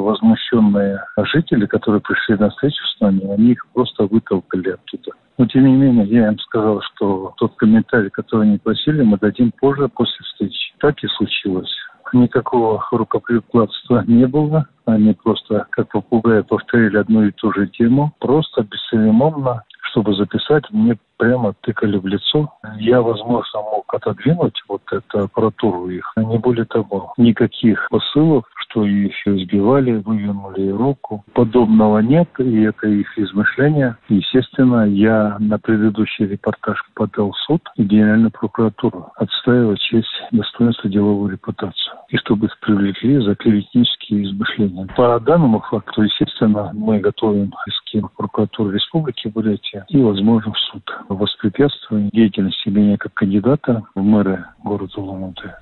возмущенные 0.00 1.04
жители, 1.32 1.66
которые 1.66 2.00
пришли 2.00 2.36
на 2.36 2.50
встречу 2.50 2.82
с 2.96 3.00
нами, 3.00 3.30
они 3.30 3.52
их 3.52 3.66
просто 3.72 4.04
вытолкали 4.06 4.70
оттуда. 4.70 5.12
Но, 5.38 5.46
тем 5.46 5.64
не 5.66 5.74
менее, 5.74 6.06
я 6.06 6.28
им 6.28 6.38
сказал, 6.38 6.80
что 6.82 7.34
тот 7.38 7.56
комментарий, 7.56 8.10
который 8.10 8.48
они 8.48 8.58
просили, 8.58 9.02
мы 9.02 9.18
дадим 9.18 9.52
позже, 9.58 9.88
после 9.88 10.24
встречи. 10.24 10.74
Так 10.78 11.02
и 11.02 11.08
случилось. 11.08 11.74
Никакого 12.12 12.84
рукоприкладства 12.90 14.04
не 14.06 14.26
было. 14.26 14.66
Они 14.86 15.12
просто, 15.14 15.66
как 15.70 15.88
попугаи, 15.90 16.42
повторили 16.42 16.96
одну 16.96 17.24
и 17.24 17.32
ту 17.32 17.52
же 17.52 17.68
тему. 17.68 18.12
Просто 18.18 18.62
бесцеремонно, 18.62 19.62
чтобы 19.90 20.14
записать, 20.14 20.64
мне 20.70 20.96
прямо 21.22 21.54
тыкали 21.60 21.98
в 21.98 22.06
лицо. 22.06 22.52
Я, 22.78 23.00
возможно, 23.00 23.60
мог 23.60 23.94
отодвинуть 23.94 24.60
вот 24.68 24.82
эту 24.90 25.24
аппаратуру 25.24 25.88
их. 25.88 26.12
Не 26.16 26.38
более 26.38 26.64
того, 26.64 27.12
никаких 27.16 27.86
посылов, 27.90 28.44
что 28.56 28.84
их 28.84 29.14
избивали, 29.26 29.92
вывернули 29.92 30.70
руку. 30.70 31.24
Подобного 31.32 31.98
нет, 31.98 32.28
и 32.38 32.62
это 32.62 32.88
их 32.88 33.16
измышления. 33.16 33.98
Естественно, 34.08 34.84
я 34.88 35.36
на 35.38 35.58
предыдущий 35.58 36.26
репортаж 36.26 36.82
подал 36.94 37.30
в 37.30 37.36
суд 37.38 37.62
и 37.76 37.84
Генеральную 37.84 38.32
прокуратуру, 38.32 39.12
отстаивая 39.16 39.76
честь, 39.76 40.08
достоинство, 40.32 40.90
деловую 40.90 41.32
репутацию. 41.32 41.94
И 42.08 42.16
чтобы 42.16 42.46
их 42.46 42.58
привлекли 42.60 43.18
за 43.20 43.36
клеветнические 43.36 44.24
измышления. 44.24 44.71
По 44.96 45.20
данному 45.20 45.60
факту, 45.60 46.02
естественно, 46.02 46.70
мы 46.72 46.98
готовим 46.98 47.52
иски 47.66 48.00
в 48.00 48.10
прокуратуру 48.16 48.70
Республики 48.70 49.28
Бурятия 49.28 49.84
и, 49.88 49.98
возможно, 49.98 50.52
в 50.52 50.58
суд 50.58 50.82
воспрепятствовать 51.08 52.10
деятельности 52.12 52.68
меня 52.68 52.96
как 52.96 53.12
кандидата 53.14 53.82
в 53.94 54.02
мэры 54.02 54.44
города 54.64 54.92
Улан-Удэ. 54.96 55.54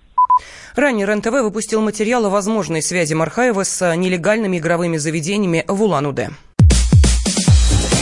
Ранее 0.76 1.06
РЕН-ТВ 1.06 1.42
выпустил 1.42 1.82
материал 1.82 2.24
о 2.26 2.30
возможной 2.30 2.82
связи 2.82 3.14
Мархаева 3.14 3.64
с 3.64 3.96
нелегальными 3.96 4.58
игровыми 4.58 4.96
заведениями 4.96 5.64
в 5.66 5.82
Улан-Удэ. 5.82 6.28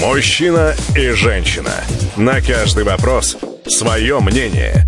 Мужчина 0.04 0.74
и 0.94 1.10
женщина. 1.10 1.72
На 2.16 2.40
каждый 2.40 2.84
вопрос 2.84 3.36
свое 3.66 4.20
мнение. 4.20 4.87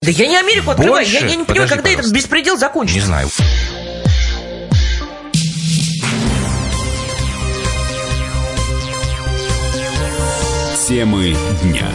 Да 0.00 0.12
я 0.12 0.28
не 0.28 0.36
Америку 0.36 0.70
открываю. 0.70 1.04
Больше? 1.04 1.14
Я, 1.14 1.26
я 1.26 1.36
не 1.36 1.44
Подожди, 1.44 1.46
понимаю, 1.46 1.68
когда 1.68 1.82
пожалуйста. 1.82 2.00
этот 2.08 2.14
беспредел 2.14 2.56
закончится. 2.56 3.00
Не 3.00 3.04
знаю. 3.06 3.28
Темы 10.86 11.34
дня. 11.62 11.86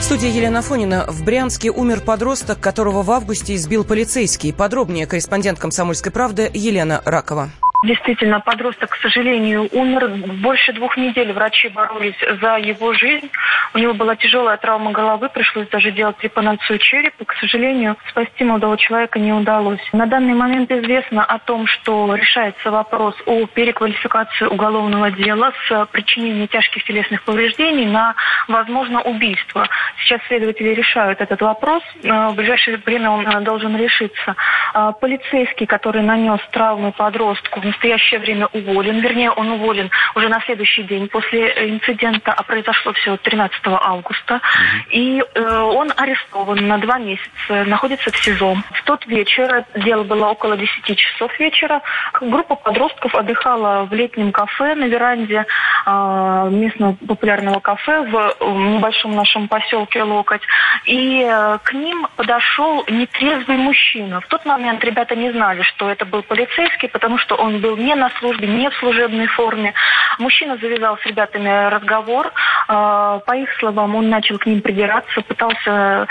Студия 0.00 0.28
Елена 0.30 0.60
Фонина. 0.60 1.06
В 1.08 1.24
Брянске 1.24 1.70
умер 1.70 2.00
подросток, 2.02 2.60
которого 2.60 3.02
в 3.02 3.10
августе 3.10 3.54
избил 3.54 3.84
полицейский. 3.84 4.52
Подробнее 4.52 5.06
корреспондент 5.06 5.58
«Комсомольской 5.58 6.12
правды» 6.12 6.50
Елена 6.52 7.00
Ракова. 7.06 7.50
Действительно, 7.82 8.38
подросток, 8.40 8.90
к 8.90 8.96
сожалению, 8.96 9.68
умер. 9.72 10.08
Больше 10.40 10.72
двух 10.72 10.96
недель 10.96 11.32
врачи 11.32 11.68
боролись 11.68 12.14
за 12.40 12.56
его 12.58 12.92
жизнь. 12.92 13.28
У 13.74 13.78
него 13.78 13.92
была 13.94 14.14
тяжелая 14.14 14.56
травма 14.56 14.92
головы, 14.92 15.28
пришлось 15.28 15.68
даже 15.68 15.90
делать 15.90 16.16
трепанацию 16.18 16.78
черепа. 16.78 17.24
К 17.24 17.34
сожалению, 17.34 17.96
спасти 18.08 18.44
молодого 18.44 18.76
человека 18.78 19.18
не 19.18 19.32
удалось. 19.32 19.80
На 19.92 20.06
данный 20.06 20.34
момент 20.34 20.70
известно 20.70 21.24
о 21.24 21.38
том, 21.38 21.66
что 21.66 22.14
решается 22.14 22.70
вопрос 22.70 23.16
о 23.26 23.46
переквалификации 23.46 24.46
уголовного 24.46 25.10
дела 25.10 25.52
с 25.66 25.86
причинением 25.86 26.46
тяжких 26.48 26.84
телесных 26.84 27.24
повреждений 27.24 27.86
на, 27.86 28.14
возможно, 28.46 29.00
убийство. 29.02 29.68
Сейчас 29.98 30.20
следователи 30.28 30.68
решают 30.68 31.20
этот 31.20 31.40
вопрос. 31.40 31.82
Э, 32.04 32.28
В 32.28 32.36
ближайшее 32.36 32.76
время 32.76 33.10
он 33.10 33.26
э, 33.26 33.40
должен 33.40 33.76
решиться. 33.76 34.36
А, 34.74 34.92
Полицейский, 34.92 35.66
который 35.66 36.02
нанес 36.02 36.40
травмы 36.52 36.92
подростку, 36.92 37.60
настоящее 37.72 38.20
время 38.20 38.46
уволен. 38.52 39.00
Вернее, 39.00 39.30
он 39.30 39.50
уволен 39.50 39.90
уже 40.14 40.28
на 40.28 40.40
следующий 40.42 40.82
день 40.84 41.08
после 41.08 41.48
э, 41.48 41.68
инцидента, 41.68 42.32
а 42.32 42.42
произошло 42.42 42.92
все 42.92 43.16
13 43.16 43.60
августа. 43.64 44.40
И 44.90 45.22
э, 45.22 45.58
он 45.58 45.92
арестован 45.96 46.66
на 46.68 46.78
два 46.78 46.98
месяца, 46.98 47.64
находится 47.66 48.10
в 48.10 48.16
СИЗО. 48.16 48.56
В 48.72 48.82
тот 48.84 49.06
вечер, 49.06 49.64
дело 49.74 50.04
было 50.04 50.26
около 50.26 50.56
10 50.56 50.96
часов 50.96 51.38
вечера, 51.38 51.80
группа 52.20 52.54
подростков 52.54 53.14
отдыхала 53.14 53.84
в 53.84 53.92
летнем 53.94 54.32
кафе 54.32 54.74
на 54.74 54.84
веранде 54.84 55.44
э, 55.86 56.48
местного 56.50 56.94
популярного 57.06 57.60
кафе 57.60 58.02
в 58.02 58.16
э, 58.16 58.44
небольшом 58.76 59.14
нашем 59.14 59.48
поселке 59.48 60.02
Локоть. 60.02 60.42
И 60.84 61.22
э, 61.22 61.58
к 61.62 61.72
ним 61.72 62.06
подошел 62.16 62.84
нетрезвый 62.88 63.56
мужчина. 63.56 64.20
В 64.20 64.26
тот 64.26 64.44
момент 64.44 64.84
ребята 64.84 65.16
не 65.16 65.30
знали, 65.32 65.62
что 65.62 65.90
это 65.90 66.04
был 66.04 66.22
полицейский, 66.22 66.88
потому 66.88 67.18
что 67.18 67.36
он 67.36 67.58
был 67.62 67.76
не 67.76 67.94
на 67.94 68.10
службе, 68.18 68.48
не 68.48 68.68
в 68.68 68.74
служебной 68.74 69.28
форме. 69.28 69.72
Мужчина 70.18 70.58
завязал 70.58 70.98
с 70.98 71.06
ребятами 71.06 71.70
разговор. 71.70 72.26
Э, 72.68 73.20
По 73.24 73.36
их 73.36 73.48
словам, 73.58 73.94
он 73.94 74.10
начал 74.10 74.38
к 74.38 74.46
ним 74.46 74.60
придираться, 74.60 75.22
пытался 75.22 76.08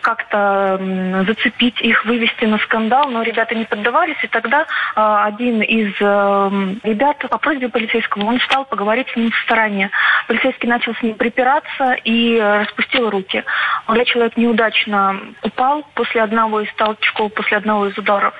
как-то 0.00 0.80
зацепить 1.26 1.80
их, 1.80 2.04
вывести 2.04 2.46
на 2.46 2.58
скандал, 2.58 3.08
но 3.10 3.22
ребята 3.22 3.54
не 3.54 3.64
поддавались. 3.64 4.16
И 4.22 4.28
тогда 4.28 4.62
э, 4.62 4.64
один 4.96 5.60
из 5.62 5.92
э, 6.00 6.50
ребят 6.82 7.18
по 7.18 7.38
просьбе 7.38 7.68
полицейского, 7.68 8.24
он 8.24 8.40
стал 8.40 8.64
поговорить 8.64 9.08
с 9.10 9.16
ним 9.16 9.30
в 9.30 9.38
стороне. 9.44 9.90
Полицейский 10.26 10.68
начал 10.68 10.94
с 10.94 11.02
ним 11.02 11.14
припираться 11.14 11.96
и 12.04 12.40
распустил 12.40 13.10
руки. 13.10 13.44
Молодой 13.86 14.06
человек 14.06 14.36
неудачно 14.36 15.20
упал 15.42 15.84
после 15.94 16.22
одного 16.22 16.60
из 16.60 16.72
толчков, 16.74 17.32
после 17.34 17.58
одного 17.58 17.88
из 17.88 17.98
ударов 17.98 18.34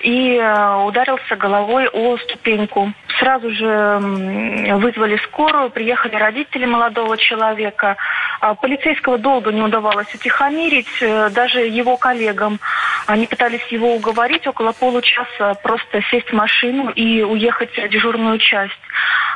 и 0.00 0.36
э, 0.36 0.84
ударился 0.84 1.36
головой 1.36 1.88
о 1.88 2.16
ступеньку. 2.18 2.92
Сразу 3.18 3.50
же 3.50 3.98
вызвали 4.74 5.16
скорую, 5.24 5.70
приехали 5.70 6.16
родители 6.16 6.66
молодого 6.66 7.16
человека. 7.16 7.96
А 8.40 8.54
Полицейского 8.54 9.18
долго 9.18 9.52
не 9.52 9.62
удавалось 9.62 10.12
утихомирить, 10.14 10.88
э, 11.00 11.30
даже 11.30 11.60
его 11.60 11.96
коллегам. 11.96 12.60
Они 13.06 13.26
пытались 13.26 13.66
его 13.68 13.94
уговорить 13.94 14.46
около 14.46 14.72
получаса 14.72 15.54
просто 15.62 16.02
сесть 16.10 16.30
в 16.30 16.34
машину 16.34 16.90
и 16.90 17.22
уехать 17.22 17.76
в 17.76 17.88
дежурную 17.88 18.38
часть. 18.38 18.78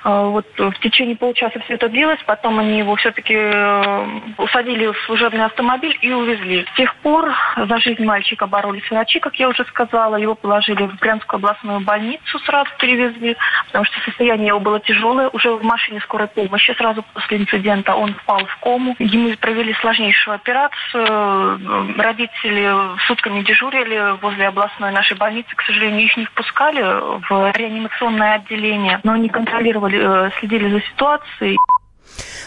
А, 0.05 0.25
Вот 0.25 0.47
в 0.57 0.79
течение 0.81 1.17
получаса 1.17 1.59
все 1.61 1.75
это 1.75 1.89
длилось, 1.89 2.21
потом 2.27 2.59
они 2.59 2.79
его 2.79 2.97
все-таки 2.97 3.35
э, 3.35 4.07
усадили 4.39 4.87
в 4.87 4.99
служебный 5.07 5.45
автомобиль 5.45 5.97
и 6.01 6.13
увезли. 6.13 6.67
С 6.73 6.77
тех 6.77 6.95
пор 6.97 7.33
за 7.57 7.79
жизнь 7.79 8.05
мальчика 8.05 8.47
боролись 8.47 8.89
врачи, 8.91 9.21
как 9.21 9.37
я 9.37 9.49
уже 9.49 9.65
сказала. 9.67 10.17
Его 10.17 10.35
положили 10.35 10.85
в 10.85 10.97
Брянскую 10.99 11.39
областную 11.39 11.81
больницу, 11.81 12.39
сразу 12.41 12.71
перевезли, 12.79 13.37
потому 13.67 13.85
что 13.85 14.01
состояние 14.01 14.49
его 14.49 14.61
было 14.61 14.81
тяжелое. 14.81 15.29
Уже 15.29 15.51
в 15.53 15.63
машине 15.63 16.01
скорой 16.01 16.29
помощи 16.29 16.73
сразу 16.77 17.05
после 17.15 17.39
инцидента 17.39 17.95
он 17.95 18.15
впал 18.15 18.45
в 18.47 18.57
кому. 18.59 18.97
Ему 18.99 19.37
провели 19.41 19.75
сложнейшую 19.75 20.35
операцию. 20.35 21.97
Родители 21.99 22.99
сутками 23.07 23.43
дежурили 23.43 24.19
возле 24.21 24.49
областной 24.49 24.93
нашей 24.93 25.17
больницы. 25.17 25.49
К 25.55 25.63
сожалению, 25.63 26.05
их 26.05 26.17
не 26.17 26.25
впускали 26.27 26.83
в 26.83 27.53
реанимационное 27.57 28.35
отделение, 28.35 29.01
но 29.05 29.13
они 29.13 29.29
контролировали, 29.29 29.98
э, 29.98 29.98
следили 30.41 30.71
за 30.73 30.81
ситуацией. 30.93 31.57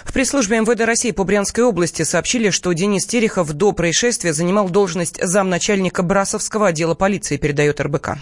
В 0.03 0.13
пресс-службе 0.13 0.59
МВД 0.59 0.81
России 0.81 1.11
по 1.11 1.23
Брянской 1.23 1.63
области 1.63 2.03
сообщили, 2.03 2.49
что 2.49 2.73
Денис 2.73 3.05
Терехов 3.05 3.53
до 3.53 3.71
происшествия 3.71 4.33
занимал 4.33 4.69
должность 4.69 5.21
замначальника 5.21 6.03
Брасовского 6.03 6.67
отдела 6.67 6.95
полиции, 6.95 7.37
передает 7.37 7.79
РБК. 7.79 8.17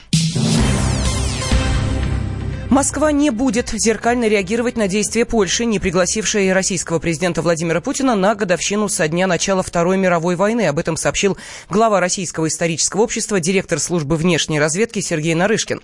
Москва 2.70 3.12
не 3.12 3.32
будет 3.32 3.70
зеркально 3.70 4.30
реагировать 4.30 4.78
на 4.78 4.88
действия 4.88 5.26
Польши, 5.26 5.66
не 5.66 5.80
пригласившей 5.80 6.54
российского 6.54 7.00
президента 7.00 7.42
Владимира 7.42 7.82
Путина 7.82 8.16
на 8.16 8.36
годовщину 8.36 8.90
со 8.90 9.08
дня 9.08 9.26
начала 9.26 9.64
Второй 9.64 9.98
мировой 9.98 10.36
войны. 10.36 10.68
Об 10.68 10.78
этом 10.78 10.96
сообщил 10.96 11.36
глава 11.68 12.00
Российского 12.00 12.48
исторического 12.48 13.02
общества, 13.02 13.40
директор 13.40 13.80
службы 13.80 14.18
внешней 14.18 14.60
разведки 14.60 15.00
Сергей 15.00 15.34
Нарышкин. 15.34 15.82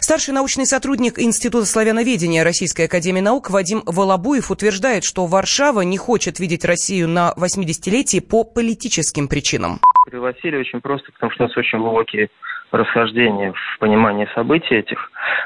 Старший 0.00 0.32
научный 0.32 0.64
сотрудник 0.64 1.18
Института 1.18 1.66
славяноведения 1.66 2.44
Российской 2.44 2.86
академии 2.86 3.20
наук 3.20 3.50
Вадим 3.50 3.82
Волобуев 3.84 4.50
утверждает, 4.50 5.04
что 5.04 5.26
Варшава 5.26 5.82
не 5.82 5.98
хочет 5.98 6.40
видеть 6.40 6.64
Россию 6.64 7.08
на 7.08 7.34
80-летии 7.36 8.20
по 8.20 8.44
политическим 8.44 9.28
причинам. 9.28 9.80
Пригласили 10.06 10.56
очень 10.56 10.80
просто, 10.80 11.12
потому 11.12 11.30
что 11.32 11.44
у 11.44 11.46
нас 11.48 11.56
очень 11.58 11.78
глубокие 11.78 12.30
расхождения 12.70 13.52
в 13.52 13.78
понимании 13.80 14.26
событий 14.34 14.76
этих, 14.76 14.98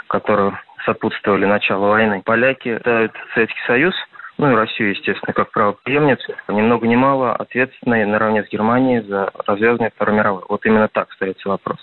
которые 0.07 0.57
сопутствовали 0.87 1.45
началу 1.45 1.89
войны. 1.89 2.23
Поляки 2.25 2.79
ставят 2.79 3.13
Советский 3.35 3.61
Союз 3.67 3.95
ну 4.39 4.53
и 4.53 4.55
Россию, 4.55 4.91
естественно, 4.91 5.33
как 5.33 5.51
правоприемницу, 5.51 6.35
ни 6.49 6.61
много 6.61 6.87
ни 6.87 6.95
мало 6.95 7.35
ответственной 7.35 8.05
наравне 8.05 8.45
с 8.45 8.49
Германией 8.51 9.01
за 9.01 9.31
развязывание 9.47 9.91
Второй 9.95 10.15
мировой. 10.15 10.45
Вот 10.49 10.65
именно 10.67 10.89
так 10.89 11.11
ставится 11.13 11.49
вопрос. 11.49 11.79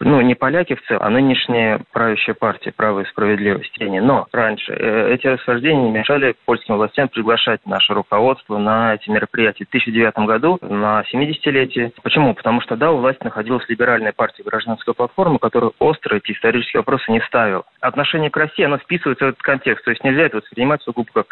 Ну, 0.00 0.20
не 0.20 0.34
поляки 0.34 0.74
в 0.74 0.82
целом, 0.82 1.02
а 1.04 1.10
нынешняя 1.10 1.80
правящая 1.92 2.34
партия 2.34 2.72
«Право 2.72 3.00
и 3.00 3.04
справедливость». 3.06 3.78
Но 3.80 4.26
раньше 4.32 4.72
э, 4.72 5.14
эти 5.14 5.26
расхождения 5.28 5.90
мешали 5.90 6.34
польским 6.44 6.76
властям 6.76 7.08
приглашать 7.08 7.64
наше 7.64 7.94
руководство 7.94 8.58
на 8.58 8.94
эти 8.94 9.08
мероприятия. 9.08 9.64
В 9.64 9.70
2009 9.70 10.26
году 10.26 10.58
на 10.62 11.04
70-летие. 11.12 11.92
Почему? 12.02 12.34
Потому 12.34 12.60
что 12.60 12.76
да, 12.76 12.90
у 12.90 12.98
власти 12.98 13.22
находилась 13.22 13.68
либеральная 13.68 14.12
партия 14.12 14.42
«Гражданская 14.42 14.94
платформа», 14.94 15.38
которая 15.38 15.70
остро 15.78 16.16
эти 16.16 16.32
исторические 16.32 16.80
вопросы 16.80 17.10
не 17.12 17.20
ставила. 17.20 17.64
Отношение 17.80 18.30
к 18.30 18.36
России, 18.36 18.64
оно 18.64 18.78
вписывается 18.78 19.26
в 19.26 19.28
этот 19.28 19.42
контекст. 19.42 19.84
То 19.84 19.90
есть 19.90 20.02
нельзя 20.02 20.22
это 20.22 20.38
воспринимать 20.38 20.82
сугубо 20.82 21.08
как 21.14 21.26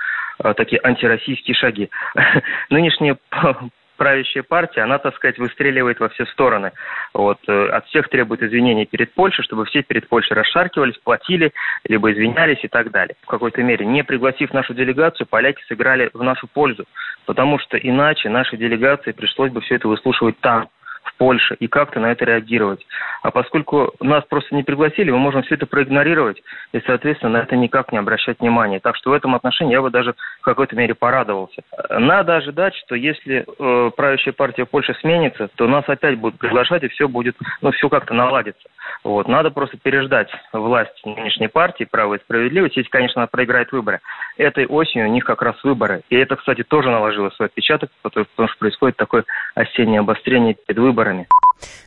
э, 0.45 0.55
такие 0.55 0.81
антироссийские 0.83 1.55
шаги. 1.55 1.91
Нынешняя 2.71 3.17
правящая 4.03 4.43
партия, 4.43 4.81
она, 4.81 4.99
так 4.99 5.15
сказать, 5.15 5.39
выстреливает 5.39 6.01
во 6.01 6.09
все 6.09 6.27
стороны. 6.27 6.73
Вот, 7.15 7.39
э, 7.47 7.69
от 7.69 7.87
всех 7.87 8.09
требует 8.09 8.43
извинений 8.43 8.85
перед 8.85 9.15
Польшей, 9.15 9.45
чтобы 9.45 9.65
все 9.65 9.85
перед 9.85 10.09
Польшей 10.09 10.37
расшаркивались, 10.37 10.99
платили, 11.05 11.53
либо 11.85 12.11
извинялись 12.13 12.59
и 12.65 12.69
так 12.69 12.91
далее. 12.91 13.15
В 13.23 13.27
какой-то 13.27 13.63
мере, 13.63 13.87
не 13.87 14.03
пригласив 14.03 14.53
нашу 14.53 14.75
делегацию, 14.75 15.29
поляки 15.29 15.63
сыграли 15.69 16.11
в 16.13 16.21
нашу 16.21 16.49
пользу, 16.49 16.85
потому 17.27 17.61
что 17.61 17.77
иначе 17.77 18.29
нашей 18.29 18.59
делегации 18.59 19.13
пришлось 19.13 19.53
бы 19.53 19.61
все 19.61 19.77
это 19.77 19.87
выслушивать 19.87 20.37
там, 20.41 20.69
в 21.03 21.15
Польше 21.17 21.55
и 21.59 21.67
как-то 21.67 22.01
на 22.01 22.13
это 22.13 22.25
реагировать. 22.25 22.87
А 23.23 23.31
поскольку 23.31 23.93
нас 24.01 24.25
просто 24.25 24.55
не 24.55 24.63
пригласили, 24.63 25.11
мы 25.11 25.19
можем 25.19 25.43
все 25.43 25.55
это 25.55 25.67
проигнорировать 25.67 26.43
и, 26.73 26.81
соответственно, 26.87 27.39
на 27.39 27.43
это 27.43 27.57
никак 27.57 27.93
не 27.93 27.99
обращать 27.99 28.41
внимания. 28.41 28.81
Так 28.81 28.97
что 28.97 29.11
в 29.11 29.13
этом 29.13 29.35
отношении 29.35 29.73
я 29.73 29.83
бы 29.83 29.91
даже 29.91 30.15
в 30.41 30.45
какой-то 30.45 30.77
мере 30.77 30.95
порадовался. 30.95 31.63
Надо 31.91 32.37
ожидать, 32.37 32.75
что 32.77 32.95
если 32.95 33.45
э, 33.47 33.91
правящая 33.97 34.35
партия 34.35 34.65
Польши 34.65 34.95
сменится, 35.01 35.49
то 35.55 35.67
нас 35.67 35.85
опять 35.89 36.19
будут 36.19 36.39
приглашать 36.39 36.83
и 36.83 36.89
все 36.89 37.09
будет, 37.09 37.37
ну, 37.61 37.71
все 37.73 37.89
как-то 37.89 38.15
наладится. 38.15 38.69
Вот. 39.05 39.29
Надо 39.29 39.51
просто 39.51 39.77
переждать 39.77 40.29
власть 40.53 41.01
нынешней 41.05 41.49
партии 41.49 41.85
«Право 41.91 42.15
и 42.15 42.21
справедливость», 42.21 42.77
если, 42.77 42.91
конечно, 42.91 43.23
она 43.23 43.27
проиграет 43.27 43.73
выборы. 43.73 44.01
Этой 44.37 44.67
осенью 44.67 45.09
у 45.09 45.13
них 45.13 45.25
как 45.25 45.43
раз 45.43 45.57
выборы. 45.65 46.03
И 46.11 46.17
это, 46.17 46.37
кстати, 46.37 46.63
тоже 46.63 46.91
наложило 46.91 47.31
свой 47.31 47.47
отпечаток, 47.47 47.91
потому 48.03 48.27
что 48.49 48.59
происходит 48.59 48.97
такое 48.97 49.25
осеннее 49.55 50.01
обострение 50.01 50.55
перед 50.55 50.79
выборами. 50.79 50.92
выборами. 50.93 51.27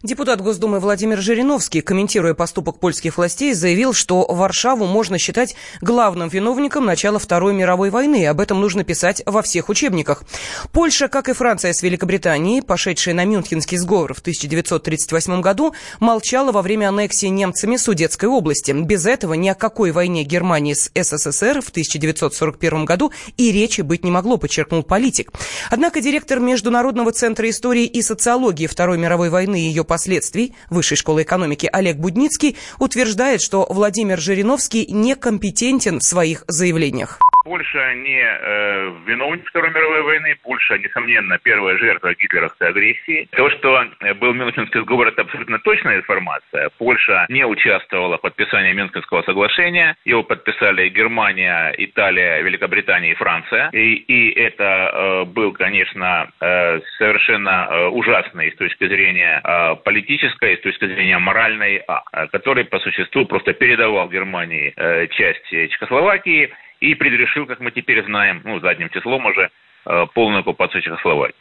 Депутат 0.04 0.42
Госдумы 0.42 0.80
Владимир 0.80 1.20
Жириновский, 1.20 1.82
комментируя 1.82 2.34
поступок 2.34 2.80
польских 2.80 3.18
властей, 3.18 3.54
заявил, 3.54 3.94
что 3.94 4.26
Варшаву 4.28 4.86
можно 4.86 5.18
считать 5.18 5.56
главным 5.82 6.30
виновником 6.30 6.86
начала 6.86 7.20
Второй 7.20 7.54
мировой 7.54 7.90
войны. 7.90 8.28
Об 8.28 8.40
этом 8.40 8.62
нужно 8.62 8.84
писать 8.84 9.24
во 9.26 9.42
всех 9.42 9.70
учебниках. 9.70 10.24
Польша, 10.72 11.08
как 11.08 11.30
и 11.30 11.34
Франция 11.34 11.74
с 11.74 11.82
Великобританией, 11.82 12.62
пошедшие 12.62 13.14
на 13.14 13.26
Мюнхенский 13.26 13.78
сговор 13.78 14.14
в 14.14 14.20
1938 14.20 15.42
году, 15.42 15.74
молчала 16.00 16.52
во 16.52 16.62
время 16.62 16.90
аннексии 16.90 17.28
немцами 17.28 17.78
Судетской 17.78 18.30
области. 18.30 18.72
Без 18.72 19.06
этого 19.06 19.34
ни 19.34 19.50
о 19.50 19.56
какой 19.56 19.92
войне 19.92 20.24
Германии 20.24 20.74
с 20.74 20.92
СССР 20.94 21.62
в 21.62 21.70
1941 21.70 22.86
году 22.86 23.12
и 23.38 23.52
речи 23.52 23.82
быть 23.82 24.04
не 24.04 24.12
могло, 24.12 24.38
подчеркнул 24.38 24.84
политик. 24.84 25.32
Однако 25.70 26.02
директор 26.02 26.40
Международного 26.40 27.12
центра 27.12 27.50
истории 27.50 27.86
и 27.86 28.02
социологии 28.02 28.68
Второй 28.68 28.98
мировой 28.98 29.30
войны 29.30 29.55
и 29.56 29.68
ее 29.68 29.84
последствий 29.84 30.54
Высшей 30.70 30.98
школы 30.98 31.24
экономики 31.24 31.70
Олег 31.72 31.98
Будницкий 31.98 32.58
утверждает, 32.80 33.42
что 33.42 33.66
Владимир 33.70 34.20
Жириновский 34.20 34.86
некомпетентен 34.90 36.00
в 36.00 36.04
своих 36.04 36.44
заявлениях. 36.48 37.20
Польша 37.46 37.94
не 37.94 38.24
э, 38.24 38.92
виновник 39.06 39.48
Второй 39.48 39.70
мировой 39.70 40.02
войны. 40.02 40.36
Польша, 40.42 40.80
несомненно, 40.80 41.38
первая 41.38 41.78
жертва 41.78 42.16
гитлеровской 42.16 42.70
агрессии. 42.70 43.30
То, 43.34 43.52
что 43.52 43.86
э, 44.00 44.16
был 44.16 44.34
Мюнхенский 44.34 44.82
сговор, 44.82 45.10
это 45.10 45.22
абсолютно 45.22 45.60
точная 45.60 45.98
информация. 45.98 46.72
Польша 46.80 47.28
не 47.30 47.46
участвовала 47.46 48.18
в 48.18 48.22
подписании 48.22 48.74
Мюнхенского 48.74 49.22
соглашения. 49.22 49.96
Его 50.06 50.24
подписали 50.24 50.90
Германия, 50.90 51.72
Италия, 51.78 52.42
Великобритания 52.42 53.12
и 53.12 53.16
Франция. 53.16 53.70
И, 53.74 53.94
и 53.94 54.32
это 54.40 54.64
э, 54.64 55.26
был, 55.26 55.54
конечно, 55.54 56.32
э, 56.42 56.80
совершенно 56.98 57.68
э, 57.70 57.88
ужасный 57.90 58.54
с 58.54 58.56
точки 58.56 58.88
зрения 58.88 59.40
э, 59.44 59.76
политической, 59.84 60.58
с 60.58 60.62
точки 60.62 60.88
зрения 60.88 61.20
моральной, 61.20 61.78
а, 61.88 62.26
который 62.32 62.66
по 62.66 62.80
существу 62.80 63.28
просто 63.28 63.54
передавал 63.54 64.10
Германии 64.10 64.74
э, 64.76 65.06
часть 65.10 65.48
Чехословакии 65.48 66.52
и 66.86 66.96
предрешил, 66.96 67.46
как 67.46 67.60
мы 67.60 67.72
теперь 67.72 68.04
знаем, 68.06 68.42
ну, 68.44 68.60
задним 68.60 68.90
числом 68.90 69.26
уже, 69.26 69.50
э, 69.86 70.06
полную 70.14 70.42
оккупацию 70.42 70.82
Чехословакии. 70.82 71.36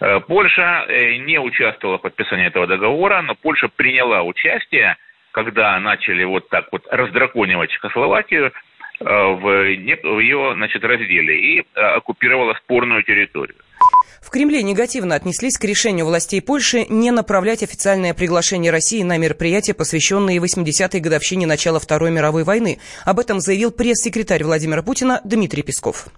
Э, 0.00 0.20
Польша 0.20 0.84
э, 0.88 1.16
не 1.16 1.38
участвовала 1.38 1.98
в 1.98 2.02
подписании 2.02 2.46
этого 2.46 2.66
договора, 2.66 3.22
но 3.22 3.34
Польша 3.34 3.68
приняла 3.68 4.22
участие, 4.22 4.96
когда 5.32 5.78
начали 5.80 6.24
вот 6.24 6.48
так 6.48 6.68
вот 6.72 6.86
раздраконивать 6.90 7.70
Чехословакию 7.70 8.52
в 9.02 9.64
ее 9.64 10.52
значит, 10.56 10.84
разделе 10.84 11.34
и 11.34 11.64
оккупировала 11.74 12.52
спорную 12.54 13.02
территорию. 13.02 13.56
В 14.20 14.30
Кремле 14.30 14.62
негативно 14.62 15.14
отнеслись 15.14 15.58
к 15.58 15.64
решению 15.64 16.06
властей 16.06 16.40
Польши 16.40 16.86
не 16.88 17.10
направлять 17.10 17.62
официальное 17.62 18.14
приглашение 18.14 18.70
России 18.70 19.02
на 19.02 19.18
мероприятие, 19.18 19.74
посвященное 19.74 20.36
80-й 20.36 21.00
годовщине 21.00 21.46
начала 21.46 21.80
Второй 21.80 22.10
мировой 22.10 22.44
войны. 22.44 22.78
Об 23.04 23.18
этом 23.18 23.40
заявил 23.40 23.70
пресс-секретарь 23.70 24.44
Владимира 24.44 24.82
Путина 24.82 25.20
Дмитрий 25.24 25.62
Песков. 25.62 26.08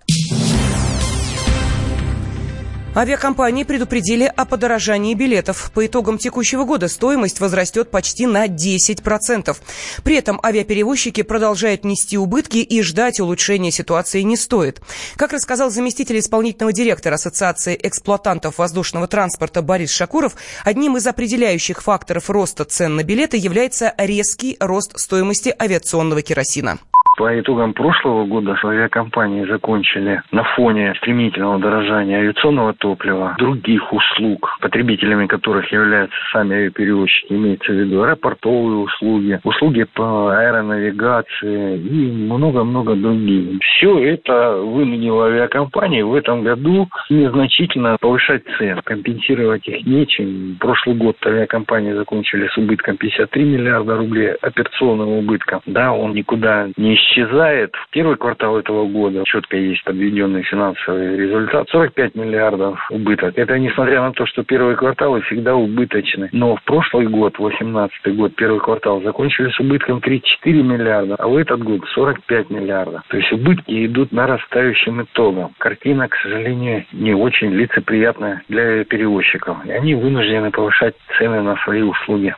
Авиакомпании 2.94 3.64
предупредили 3.64 4.30
о 4.36 4.44
подорожании 4.44 5.14
билетов. 5.14 5.70
По 5.74 5.86
итогам 5.86 6.18
текущего 6.18 6.64
года 6.64 6.88
стоимость 6.88 7.40
возрастет 7.40 7.90
почти 7.90 8.26
на 8.26 8.46
10%. 8.46 9.56
При 10.04 10.16
этом 10.16 10.38
авиаперевозчики 10.44 11.22
продолжают 11.22 11.84
нести 11.84 12.18
убытки 12.18 12.58
и 12.58 12.82
ждать 12.82 13.18
улучшения 13.18 13.70
ситуации 13.70 14.20
не 14.20 14.36
стоит. 14.36 14.82
Как 15.16 15.32
рассказал 15.32 15.70
заместитель 15.70 16.18
исполнительного 16.18 16.74
директора 16.74 17.14
Ассоциации 17.14 17.80
эксплуатантов 17.82 18.58
воздушного 18.58 19.08
транспорта 19.08 19.62
Борис 19.62 19.90
Шакуров, 19.90 20.34
одним 20.62 20.98
из 20.98 21.06
определяющих 21.06 21.82
факторов 21.82 22.28
роста 22.28 22.66
цен 22.66 22.94
на 22.96 23.04
билеты 23.04 23.38
является 23.38 23.94
резкий 23.96 24.58
рост 24.60 24.98
стоимости 24.98 25.54
авиационного 25.58 26.20
керосина. 26.20 26.78
По 27.16 27.38
итогам 27.38 27.74
прошлого 27.74 28.24
года 28.24 28.56
авиакомпании 28.64 29.44
закончили 29.44 30.22
на 30.30 30.44
фоне 30.44 30.94
стремительного 30.96 31.58
дорожания 31.58 32.18
авиационного 32.18 32.72
топлива, 32.72 33.34
других 33.38 33.92
услуг, 33.92 34.56
потребителями 34.60 35.26
которых 35.26 35.70
являются 35.70 36.16
сами 36.32 36.56
авиаперевозчики, 36.56 37.32
имеется 37.34 37.72
в 37.72 37.76
виду 37.76 38.02
аэропортовые 38.02 38.78
услуги, 38.78 39.40
услуги 39.44 39.84
по 39.94 40.30
аэронавигации 40.30 41.78
и 41.78 42.12
много-много 42.12 42.94
других. 42.94 43.60
Все 43.60 43.98
это 43.98 44.56
вынудило 44.56 45.26
авиакомпании 45.26 46.02
в 46.02 46.14
этом 46.14 46.42
году 46.42 46.88
незначительно 47.10 47.98
повышать 48.00 48.42
цены. 48.56 48.80
Компенсировать 48.84 49.68
их 49.68 49.84
нечем. 49.86 50.56
Прошлый 50.58 50.96
год 50.96 51.16
авиакомпании 51.26 51.92
закончили 51.92 52.48
с 52.48 52.56
убытком 52.56 52.96
53 52.96 53.44
миллиарда 53.44 53.96
рублей 53.98 54.32
операционного 54.40 55.18
убытка. 55.18 55.60
Да, 55.66 55.92
он 55.92 56.14
никуда 56.14 56.68
не 56.76 56.96
исчезает. 57.02 57.74
В 57.74 57.90
первый 57.90 58.16
квартал 58.16 58.58
этого 58.58 58.86
года 58.86 59.22
четко 59.24 59.56
есть 59.56 59.82
подведенный 59.84 60.42
финансовый 60.42 61.16
результат. 61.16 61.68
45 61.70 62.14
миллиардов 62.14 62.78
убыток. 62.90 63.36
Это 63.36 63.58
несмотря 63.58 64.02
на 64.02 64.12
то, 64.12 64.26
что 64.26 64.42
первые 64.44 64.76
кварталы 64.76 65.20
всегда 65.22 65.54
убыточны. 65.54 66.28
Но 66.32 66.56
в 66.56 66.62
прошлый 66.64 67.06
год, 67.08 67.38
18 67.38 68.16
год, 68.16 68.34
первый 68.36 68.60
квартал 68.60 69.02
закончили 69.02 69.50
с 69.50 69.60
убытком 69.60 70.00
34 70.00 70.62
миллиарда, 70.62 71.16
а 71.16 71.28
в 71.28 71.36
этот 71.36 71.62
год 71.62 71.82
45 71.94 72.50
миллиардов. 72.50 73.02
То 73.08 73.16
есть 73.16 73.32
убытки 73.32 73.86
идут 73.86 74.12
нарастающим 74.12 75.02
итогом. 75.02 75.54
Картина, 75.58 76.08
к 76.08 76.16
сожалению, 76.16 76.84
не 76.92 77.14
очень 77.14 77.50
лицеприятная 77.52 78.42
для 78.48 78.84
перевозчиков. 78.84 79.64
И 79.64 79.70
они 79.70 79.94
вынуждены 79.94 80.50
повышать 80.50 80.94
цены 81.18 81.42
на 81.42 81.56
свои 81.64 81.82
услуги. 81.82 82.34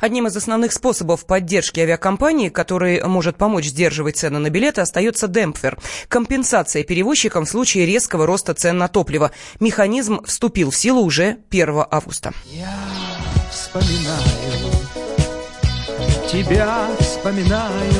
Одним 0.00 0.26
из 0.26 0.36
основных 0.36 0.72
способов 0.72 1.26
поддержки 1.26 1.80
авиакомпании, 1.80 2.48
который 2.48 3.02
может 3.04 3.36
помочь 3.36 3.66
сдерживать 3.66 4.16
цены 4.16 4.38
на 4.38 4.50
билеты, 4.50 4.80
остается 4.80 5.28
демпфер– 5.28 5.78
компенсация 6.08 6.84
перевозчикам 6.84 7.44
в 7.44 7.48
случае 7.48 7.86
резкого 7.86 8.26
роста 8.26 8.54
цен 8.54 8.78
на 8.78 8.88
топливо. 8.88 9.30
Механизм 9.60 10.22
вступил 10.24 10.70
в 10.70 10.76
силу 10.76 11.02
уже 11.02 11.38
1 11.50 11.84
августа. 11.90 12.32
Я 12.46 12.74
вспоминаю, 13.50 14.72
тебя 16.30 16.88
вспоминаю. 17.00 17.92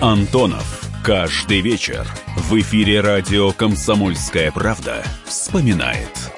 Антонов. 0.00 0.84
Каждый 1.04 1.60
вечер 1.60 2.06
в 2.36 2.60
эфире 2.60 3.00
радио 3.00 3.52
«Комсомольская 3.52 4.50
правда» 4.52 5.04
вспоминает– 5.26 6.10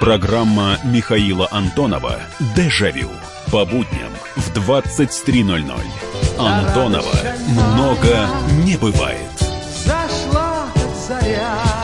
Программа 0.00 0.78
Михаила 0.84 1.48
Антонова 1.50 2.20
«Дежавю» 2.54 3.10
по 3.50 3.64
будням 3.64 4.12
в 4.36 4.52
23.00. 4.52 5.80
Антонова 6.38 7.16
много 7.48 8.28
не 8.64 8.76
бывает. 8.76 9.30
Зашла 9.84 10.66
заря 11.08 11.75